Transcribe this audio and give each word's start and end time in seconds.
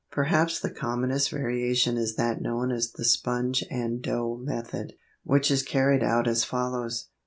Perhaps 0.09 0.59
the 0.59 0.71
commonest 0.71 1.29
variation 1.29 1.95
is 1.95 2.15
that 2.15 2.41
known 2.41 2.71
as 2.71 2.93
the 2.93 3.05
sponge 3.05 3.63
and 3.69 4.01
dough 4.01 4.35
method, 4.35 4.93
which 5.23 5.51
is 5.51 5.61
carried 5.61 6.01
out 6.01 6.27
as 6.27 6.43
follows. 6.43 7.09